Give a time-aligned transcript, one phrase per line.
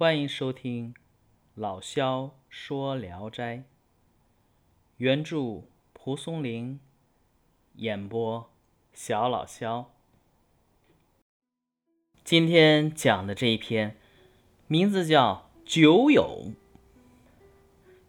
[0.00, 0.94] 欢迎收听
[1.54, 3.56] 老萧说《聊斋》，
[4.96, 6.80] 原著蒲松龄，
[7.74, 8.50] 演播
[8.94, 9.90] 小老萧。
[12.24, 13.94] 今天讲的这一篇
[14.68, 16.44] 名字叫《酒友》，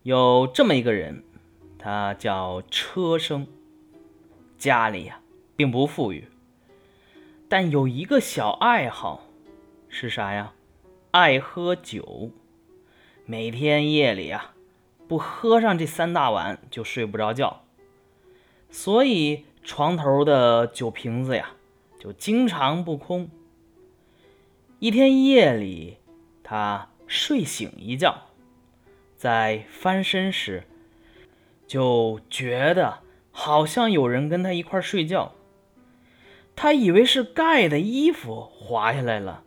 [0.03, 1.25] 有这么一个人，
[1.77, 3.45] 他叫车生，
[4.57, 5.19] 家里呀
[5.57, 6.25] 并不富裕，
[7.49, 9.25] 但有一个小爱好，
[9.89, 10.53] 是啥呀？
[11.11, 12.31] 爱喝酒，
[13.25, 14.53] 每天夜里啊，
[15.09, 17.65] 不喝上这三大碗就睡不着觉，
[18.69, 21.51] 所以床头的酒瓶子呀，
[21.99, 23.29] 就经常不空。
[24.79, 25.97] 一天夜里，
[26.43, 28.29] 他睡醒一觉，
[29.17, 30.63] 在翻身时，
[31.67, 32.99] 就觉得
[33.33, 35.33] 好像有人跟他一块睡觉，
[36.55, 39.43] 他以为是盖的衣服滑下来了。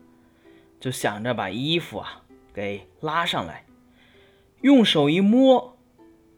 [0.80, 3.64] 就想着把衣服啊给拉上来，
[4.60, 5.76] 用手一摸，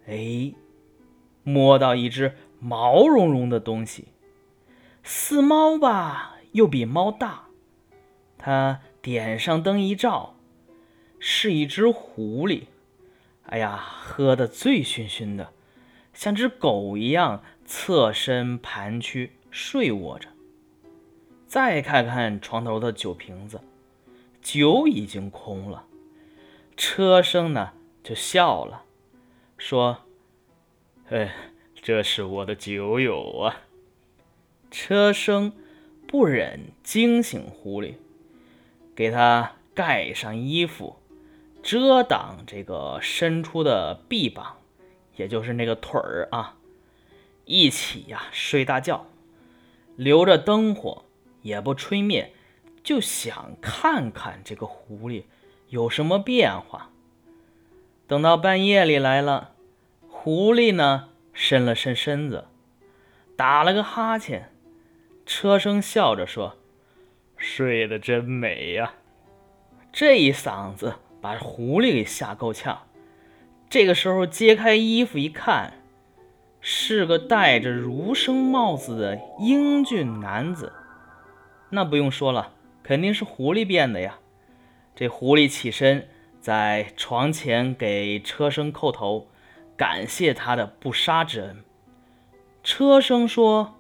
[0.07, 0.55] 哎，
[1.43, 4.09] 摸到一只毛茸茸的东西，
[5.03, 7.47] 似猫吧，又比猫大。
[8.39, 10.37] 他点上灯一照，
[11.19, 12.65] 是一只狐狸。
[13.47, 15.53] 哎呀，喝得醉醺醺的，
[16.13, 20.29] 像只狗一样侧身盘曲睡卧着。
[21.47, 23.61] 再看看床头的酒瓶子。
[24.47, 25.87] 酒已经空了，
[26.77, 27.73] 车生呢
[28.05, 28.85] 就笑了，
[29.59, 30.05] 说
[31.11, 31.35] ：“哎，
[31.75, 33.63] 这是我的酒友啊。”
[34.71, 35.53] 车生
[36.07, 37.95] 不忍惊醒狐狸，
[38.95, 40.95] 给他盖上衣服，
[41.61, 44.59] 遮挡这个伸出的臂膀，
[45.17, 46.57] 也就是那个腿儿啊，
[47.47, 49.07] 一起呀睡大觉，
[49.97, 51.05] 留着灯火
[51.43, 52.33] 也不吹灭。
[52.87, 55.25] 就想看看这个狐狸
[55.71, 56.93] 有什么变化。
[58.07, 59.55] 等到半夜里来了，
[60.09, 62.47] 狐狸呢伸了伸身子，
[63.35, 64.53] 打了个哈欠。
[65.27, 66.59] 车生笑着说
[67.37, 68.95] ：“睡得真美呀！”
[69.91, 72.83] 这一嗓子把狐狸给吓够呛。
[73.69, 75.73] 这个时候揭开衣服一看，
[76.61, 80.73] 是个戴着儒生帽子的英俊男子。
[81.71, 82.53] 那不用说了。
[82.87, 84.21] 肯定是狐狸变的呀！
[84.95, 86.09] 这狐狸起身，
[86.41, 89.27] 在床前给车生叩头，
[89.77, 91.65] 感谢他的不杀之恩。
[92.63, 93.75] 车生说：“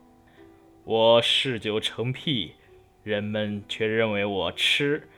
[0.82, 2.54] 我嗜酒成癖，
[3.04, 5.08] 人们却认为我痴。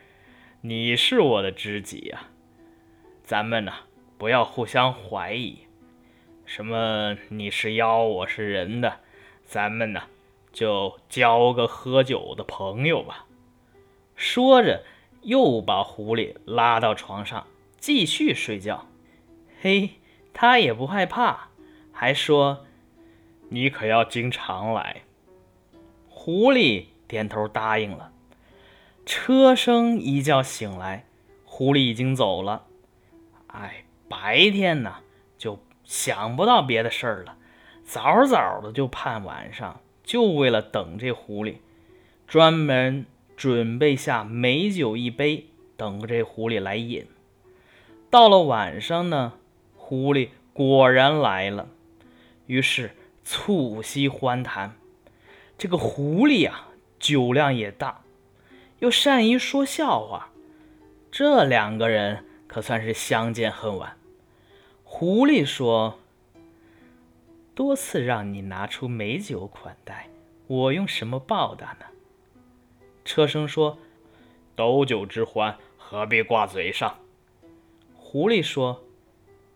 [0.60, 2.26] 你是我的知己呀，
[3.24, 3.72] 咱们呢
[4.18, 5.60] 不要互相怀疑。
[6.44, 9.00] 什么你是妖，我是人的，
[9.46, 10.02] 咱们呢
[10.52, 13.24] 就交个喝酒的朋友吧。”
[14.18, 14.82] 说着，
[15.22, 17.46] 又把狐狸拉到床上
[17.78, 18.88] 继续睡觉。
[19.60, 19.90] 嘿，
[20.34, 21.50] 他也不害怕，
[21.92, 22.66] 还说
[23.48, 25.02] ：“你可要经常来。”
[26.10, 28.10] 狐狸点头答应了。
[29.06, 31.04] 车声一觉醒来，
[31.44, 32.64] 狐狸已经走了。
[33.46, 34.96] 哎，白天呢
[35.38, 37.36] 就想不到别的事儿了，
[37.84, 41.58] 早早的就盼晚上，就为了等这狐狸，
[42.26, 43.06] 专门。
[43.38, 47.06] 准备下美酒一杯，等着这狐狸来饮。
[48.10, 49.34] 到了晚上呢，
[49.76, 51.68] 狐狸果然来了，
[52.46, 54.74] 于是促膝欢谈。
[55.56, 56.66] 这个狐狸呀，
[56.98, 58.00] 酒量也大，
[58.80, 60.30] 又善于说笑话，
[61.12, 63.96] 这两个人可算是相见恨晚。
[64.82, 66.00] 狐狸说
[67.54, 70.08] ：“多次让你拿出美酒款待，
[70.48, 71.86] 我用什么报答呢？”
[73.08, 73.78] 车生说
[74.54, 76.98] ：“斗酒之欢，何必挂嘴上？”
[77.96, 78.84] 狐狸说：“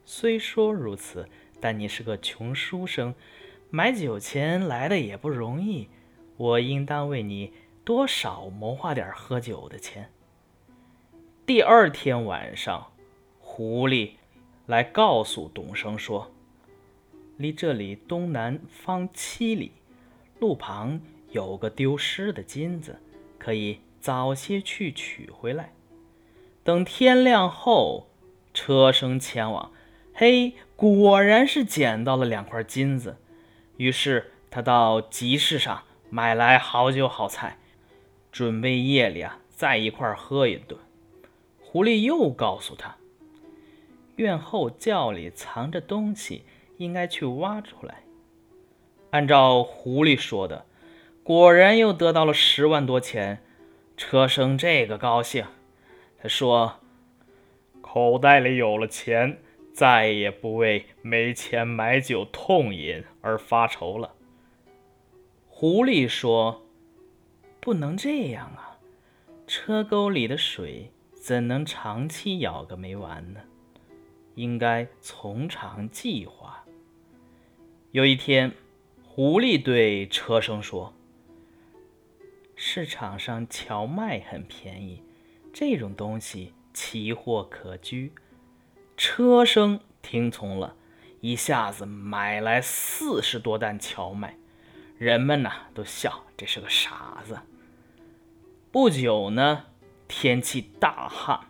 [0.06, 1.28] 虽说如此，
[1.60, 3.14] 但你是个穷书生，
[3.68, 5.88] 买酒钱来的也不容易，
[6.38, 7.52] 我应当为你
[7.84, 10.10] 多少谋划点喝酒的钱。”
[11.44, 12.90] 第二天晚上，
[13.38, 14.12] 狐狸
[14.64, 16.32] 来告诉董生说
[17.36, 19.72] ：“离这里东南方七里，
[20.40, 20.98] 路旁
[21.32, 22.98] 有个丢失的金子。”
[23.42, 25.72] 可以早些去取回来。
[26.62, 28.06] 等天亮后，
[28.54, 29.72] 车生前往，
[30.14, 33.16] 嘿，果然是捡到了两块金子。
[33.78, 37.58] 于是他到集市上买来好酒好菜，
[38.30, 40.78] 准备夜里啊再一块喝一顿。
[41.60, 42.94] 狐狸又告诉他，
[44.14, 46.44] 院后窖里藏着东西，
[46.76, 48.04] 应该去挖出来。
[49.10, 50.64] 按照狐狸说的。
[51.24, 53.42] 果然又得到了十万多钱，
[53.96, 55.44] 车生这个高兴。
[56.20, 56.80] 他说
[57.80, 59.38] ：“口袋里有了钱，
[59.72, 64.14] 再也不为没钱买酒痛饮而发愁了。
[65.48, 66.66] 狐狸说
[67.60, 68.78] ：“不能这样啊，
[69.46, 73.40] 车沟里的水怎能长期舀个没完呢？
[74.34, 76.64] 应该从长计划。”
[77.92, 78.52] 有一天，
[79.04, 80.92] 狐狸对车生说
[82.74, 85.02] ：“市场上荞麦很便宜，
[85.52, 88.14] 这种东西奇货可居。”
[88.96, 90.74] 车生听从了，
[91.20, 94.38] 一下子买来四十多担荞麦。
[94.96, 97.40] 人们呢都笑这是个傻子。
[98.70, 99.66] 不久呢，
[100.08, 101.40] 天气大旱，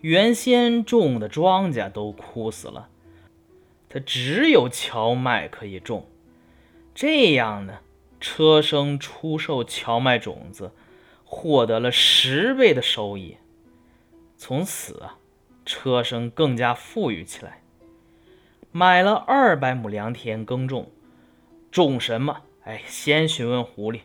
[0.00, 2.88] 原先种的庄稼都枯死了。
[3.90, 6.08] 他只有荞麦可以种，
[6.94, 7.80] 这样呢，
[8.20, 10.72] 车生出售荞麦种子，
[11.24, 13.38] 获得了十倍的收益。
[14.36, 15.18] 从此啊，
[15.64, 17.62] 车生更加富裕起来，
[18.70, 20.90] 买了二百亩良田耕种，
[21.70, 22.42] 种什么？
[22.64, 24.00] 哎，先询问狐狸，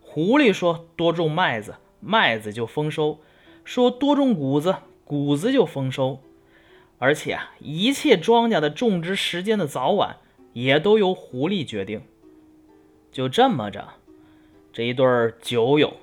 [0.00, 3.20] 狐狸说多种麦子，麦子就丰收；
[3.64, 4.74] 说多种谷子，
[5.04, 6.20] 谷子就丰收。
[6.98, 10.16] 而且啊，一切庄稼的种植时间的早晚
[10.52, 12.02] 也都由狐狸决定。
[13.12, 13.88] 就这么着，
[14.72, 15.06] 这一对
[15.40, 15.96] 酒友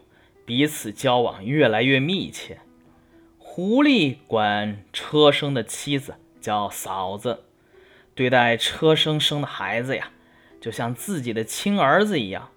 [0.46, 2.60] 彼此交往越来越密切。
[3.38, 7.46] 狐狸管车生的妻子叫嫂子，
[8.14, 10.12] 对待车生生的孩子呀，
[10.62, 12.52] 就像自己的亲儿子一样，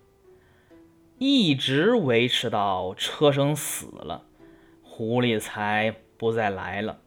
[1.19, 4.25] 一直维持到车生死了，
[4.83, 6.99] 狐狸才不再来了。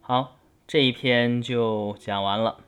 [0.00, 2.58] 好，这一篇就讲完了。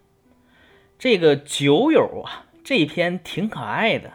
[0.99, 4.15] 这个酒友啊，这篇挺可爱的，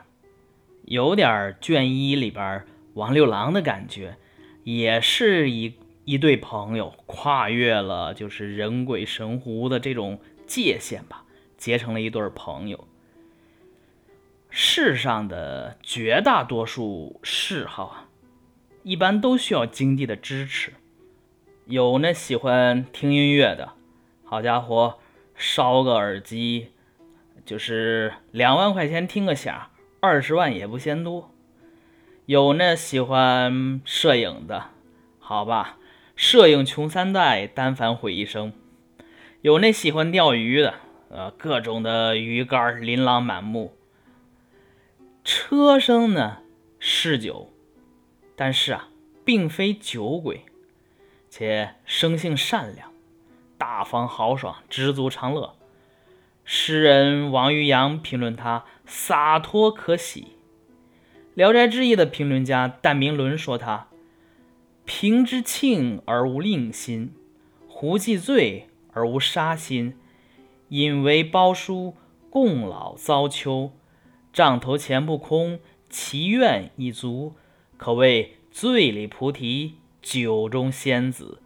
[0.83, 2.65] 有点卷一里边
[2.95, 4.17] 王六郎的感觉，
[4.65, 11.23] 也是一一对朋友跨越了就是人鬼神狐的这种界限吧，
[11.55, 12.85] 结成了一对朋友。
[14.49, 18.09] 世上的绝大多数嗜好啊，
[18.83, 20.73] 一般都需要经济的支持。
[21.67, 23.71] 有那喜欢听音乐的，
[24.25, 24.99] 好家伙，
[25.37, 26.71] 烧个耳机
[27.45, 31.31] 就是两万块钱听个响，二十万也不嫌多。
[32.25, 34.69] 有那喜欢摄影的，
[35.19, 35.77] 好吧，
[36.15, 38.53] 摄影穷三代，单反毁一生。
[39.41, 40.75] 有那喜欢钓鱼的，
[41.09, 43.75] 呃，各种的鱼竿琳琅满目。
[45.23, 46.37] 车生呢
[46.79, 47.51] 嗜酒，
[48.35, 48.87] 但是啊，
[49.25, 50.45] 并非酒鬼。
[51.29, 52.91] 且生性善良，
[53.57, 55.55] 大方豪爽，知足常乐。
[56.53, 60.21] 诗人王渔洋评论他洒脱可喜，
[61.33, 63.87] 《聊斋志异》的评论家但明伦说他
[64.83, 67.13] 平之庆而无令心，
[67.69, 69.95] 胡既醉而无杀心，
[70.67, 71.95] 饮为包书，
[72.29, 73.71] 共老遭秋，
[74.33, 75.57] 帐头钱不空，
[75.89, 77.33] 其愿已足，
[77.77, 79.75] 可谓醉里菩提。
[80.01, 81.41] 酒中仙子，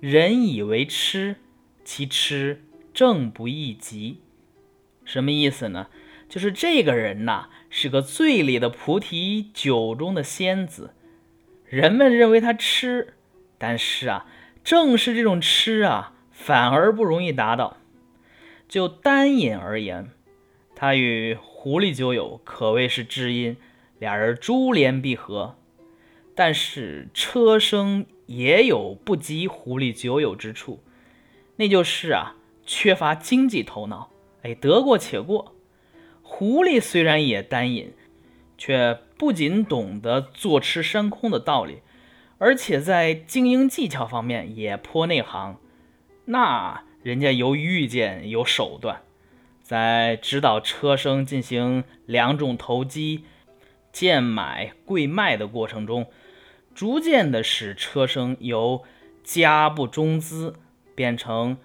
[0.00, 1.36] 人以为痴，
[1.84, 4.22] 其痴正不易及。
[5.08, 5.86] 什么意思呢？
[6.28, 10.90] 就是这个人呐，是个醉里的菩提，酒中的仙子。
[11.64, 13.14] 人们认为他痴，
[13.56, 14.26] 但是啊，
[14.62, 17.78] 正是这种痴啊，反而不容易达到。
[18.68, 20.10] 就单饮而言，
[20.74, 23.56] 他与狐狸酒友可谓是知音，
[23.98, 25.56] 俩人珠联璧合。
[26.34, 30.84] 但是车生也有不及狐狸酒友之处，
[31.56, 32.36] 那就是啊，
[32.66, 34.10] 缺乏经济头脑。
[34.54, 35.54] 得过且过。
[36.22, 37.92] 狐狸虽然也单饮，
[38.56, 41.78] 却不仅懂得坐吃山空的道理，
[42.38, 45.58] 而且在经营技巧方面也颇内行。
[46.26, 49.00] 那人家有预见，有手段，
[49.62, 53.24] 在指导车生进行两种投机、
[53.92, 56.06] 贱买贵卖的过程中。
[56.74, 58.84] 逐渐的使车生由
[59.24, 60.54] 家不中资
[60.94, 61.56] 变成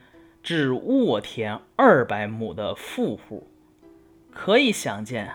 [0.44, 3.48] 置沃田二百亩的富户，
[4.30, 5.32] 可以想见，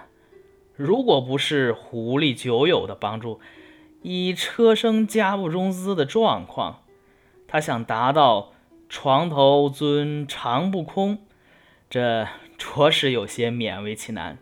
[0.77, 3.41] 如果不是狐狸酒友的帮助，
[4.03, 6.85] 以车生家不中资的状况，
[7.49, 8.53] 他想达到
[8.89, 11.19] 床头尊长不空，
[11.91, 14.39] 这着实有些勉为其难。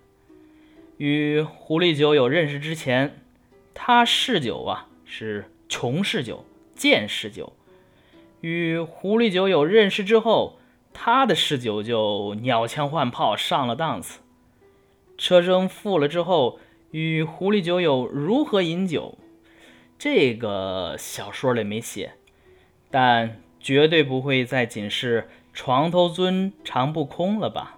[0.98, 3.22] 与狐狸酒友认识之前，
[3.72, 4.88] 他嗜酒啊。
[5.08, 6.44] 是穷嗜酒、
[6.74, 7.52] 贱嗜酒。
[8.46, 10.60] 与狐狸酒友认识之后，
[10.92, 14.20] 他的嗜酒就鸟枪换炮上了档次。
[15.18, 16.60] 车征富了之后，
[16.92, 19.18] 与狐狸酒友如何饮酒，
[19.98, 22.12] 这个小说里没写。
[22.88, 27.75] 但绝对不会再仅是床头尊常不空了吧？